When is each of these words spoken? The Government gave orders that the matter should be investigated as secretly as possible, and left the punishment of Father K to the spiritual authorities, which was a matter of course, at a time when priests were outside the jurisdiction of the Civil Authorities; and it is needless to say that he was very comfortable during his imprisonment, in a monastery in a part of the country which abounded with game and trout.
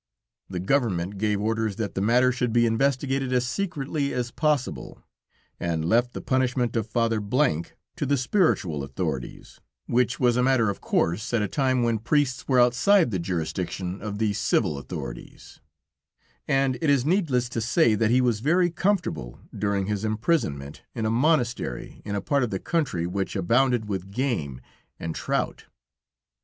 The 0.49 0.59
Government 0.59 1.19
gave 1.19 1.39
orders 1.39 1.75
that 1.75 1.93
the 1.93 2.01
matter 2.01 2.31
should 2.31 2.51
be 2.51 2.65
investigated 2.65 3.31
as 3.31 3.45
secretly 3.45 4.15
as 4.15 4.31
possible, 4.31 5.03
and 5.59 5.85
left 5.85 6.13
the 6.13 6.21
punishment 6.21 6.75
of 6.75 6.87
Father 6.87 7.21
K 7.21 7.63
to 7.97 8.07
the 8.07 8.17
spiritual 8.17 8.81
authorities, 8.83 9.59
which 9.85 10.19
was 10.19 10.37
a 10.37 10.41
matter 10.41 10.71
of 10.71 10.81
course, 10.81 11.31
at 11.35 11.43
a 11.43 11.47
time 11.47 11.83
when 11.83 11.99
priests 11.99 12.47
were 12.47 12.59
outside 12.59 13.11
the 13.11 13.19
jurisdiction 13.19 14.01
of 14.01 14.17
the 14.17 14.33
Civil 14.33 14.79
Authorities; 14.79 15.59
and 16.47 16.79
it 16.81 16.89
is 16.89 17.05
needless 17.05 17.47
to 17.49 17.61
say 17.61 17.93
that 17.93 18.09
he 18.09 18.21
was 18.21 18.39
very 18.39 18.71
comfortable 18.71 19.39
during 19.55 19.85
his 19.85 20.03
imprisonment, 20.03 20.81
in 20.95 21.05
a 21.05 21.11
monastery 21.11 22.01
in 22.03 22.15
a 22.15 22.21
part 22.21 22.41
of 22.41 22.49
the 22.49 22.57
country 22.57 23.05
which 23.05 23.35
abounded 23.35 23.87
with 23.87 24.09
game 24.09 24.61
and 24.99 25.13
trout. 25.13 25.65